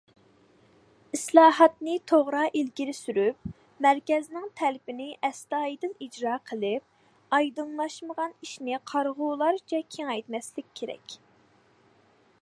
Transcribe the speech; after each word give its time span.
ئىسلاھاتنى 1.15 1.97
توغرا 2.11 2.45
ئىلگىرى 2.59 2.93
سۈرۈپ، 2.99 3.51
مەركەزنىڭ 3.85 4.47
تەلىپىنى 4.61 5.09
ئەستايىدىل 5.29 5.93
ئىجرا 6.07 6.37
قىلىپ، 6.51 7.37
ئايدىڭلاشمىغان 7.39 8.35
ئىشنى 8.47 8.79
قارىغۇلارچە 8.93 9.83
كېڭەيتمەسلىك 9.97 10.73
كېرەك. 10.81 11.19